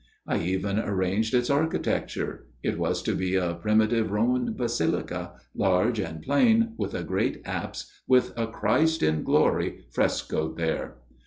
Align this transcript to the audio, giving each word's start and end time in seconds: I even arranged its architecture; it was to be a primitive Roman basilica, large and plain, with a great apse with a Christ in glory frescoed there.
I 0.25 0.39
even 0.39 0.79
arranged 0.79 1.35
its 1.35 1.51
architecture; 1.51 2.47
it 2.63 2.79
was 2.79 3.03
to 3.03 3.13
be 3.13 3.35
a 3.35 3.53
primitive 3.53 4.09
Roman 4.09 4.53
basilica, 4.53 5.33
large 5.53 5.99
and 5.99 6.23
plain, 6.23 6.73
with 6.75 6.95
a 6.95 7.03
great 7.03 7.39
apse 7.45 7.85
with 8.07 8.33
a 8.35 8.47
Christ 8.47 9.03
in 9.03 9.21
glory 9.21 9.85
frescoed 9.91 10.57
there. 10.57 10.95